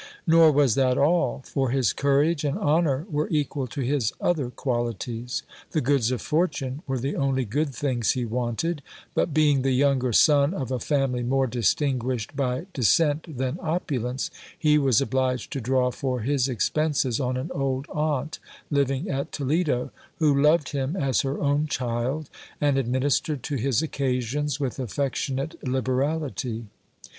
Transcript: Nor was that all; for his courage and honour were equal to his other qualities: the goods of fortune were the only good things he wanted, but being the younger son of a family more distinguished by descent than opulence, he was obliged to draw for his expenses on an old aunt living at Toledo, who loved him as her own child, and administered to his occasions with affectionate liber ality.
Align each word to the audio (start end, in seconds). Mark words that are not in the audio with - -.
Nor 0.25 0.51
was 0.51 0.73
that 0.73 0.97
all; 0.97 1.43
for 1.45 1.69
his 1.69 1.93
courage 1.93 2.43
and 2.43 2.57
honour 2.57 3.05
were 3.11 3.29
equal 3.29 3.67
to 3.67 3.81
his 3.81 4.11
other 4.19 4.49
qualities: 4.49 5.43
the 5.73 5.79
goods 5.79 6.09
of 6.09 6.23
fortune 6.23 6.81
were 6.87 6.97
the 6.97 7.15
only 7.15 7.45
good 7.45 7.69
things 7.69 8.13
he 8.13 8.25
wanted, 8.25 8.81
but 9.13 9.31
being 9.31 9.61
the 9.61 9.73
younger 9.73 10.11
son 10.11 10.55
of 10.55 10.71
a 10.71 10.79
family 10.79 11.21
more 11.21 11.45
distinguished 11.45 12.35
by 12.35 12.65
descent 12.73 13.37
than 13.37 13.59
opulence, 13.61 14.31
he 14.57 14.79
was 14.79 15.01
obliged 15.01 15.53
to 15.53 15.61
draw 15.61 15.91
for 15.91 16.21
his 16.21 16.49
expenses 16.49 17.19
on 17.19 17.37
an 17.37 17.51
old 17.53 17.85
aunt 17.91 18.39
living 18.71 19.07
at 19.07 19.31
Toledo, 19.31 19.91
who 20.15 20.33
loved 20.33 20.69
him 20.69 20.95
as 20.95 21.21
her 21.21 21.39
own 21.39 21.67
child, 21.67 22.27
and 22.59 22.75
administered 22.79 23.43
to 23.43 23.55
his 23.55 23.83
occasions 23.83 24.59
with 24.59 24.79
affectionate 24.79 25.63
liber 25.63 25.99
ality. 26.01 26.65